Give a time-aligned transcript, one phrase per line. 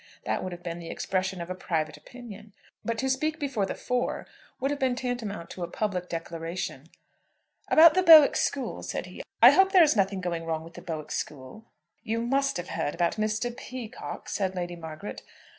[0.25, 2.53] That would have been the expression of a private opinion;
[2.83, 4.25] but to speak before the four
[4.59, 6.87] would have been tantamount to a public declaration.
[7.67, 10.81] "About the Bowick school?" said he; "I hope there is nothing going wrong with the
[10.81, 11.65] Bowick school."
[12.01, 13.55] "You must have heard about Mr.
[13.55, 15.21] Peacocke," said Lady Margaret.